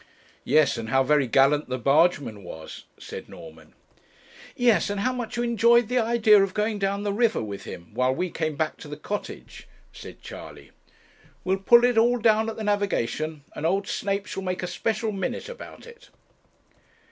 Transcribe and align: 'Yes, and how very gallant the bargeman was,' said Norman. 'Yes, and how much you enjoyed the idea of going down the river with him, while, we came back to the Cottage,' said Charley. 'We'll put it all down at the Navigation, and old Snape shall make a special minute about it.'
'Yes, 0.43 0.77
and 0.79 0.89
how 0.89 1.03
very 1.03 1.27
gallant 1.27 1.69
the 1.69 1.77
bargeman 1.77 2.43
was,' 2.43 2.85
said 2.97 3.29
Norman. 3.29 3.75
'Yes, 4.55 4.89
and 4.89 5.01
how 5.01 5.13
much 5.13 5.37
you 5.37 5.43
enjoyed 5.43 5.89
the 5.89 5.99
idea 5.99 6.41
of 6.43 6.55
going 6.55 6.79
down 6.79 7.03
the 7.03 7.13
river 7.13 7.43
with 7.43 7.65
him, 7.65 7.93
while, 7.93 8.11
we 8.11 8.31
came 8.31 8.55
back 8.55 8.77
to 8.77 8.87
the 8.87 8.97
Cottage,' 8.97 9.67
said 9.93 10.19
Charley. 10.23 10.71
'We'll 11.43 11.57
put 11.59 11.85
it 11.85 11.99
all 11.99 12.17
down 12.17 12.49
at 12.49 12.55
the 12.55 12.63
Navigation, 12.63 13.43
and 13.55 13.63
old 13.63 13.87
Snape 13.87 14.25
shall 14.25 14.41
make 14.41 14.63
a 14.63 14.67
special 14.67 15.11
minute 15.11 15.47
about 15.47 15.85
it.' 15.85 16.09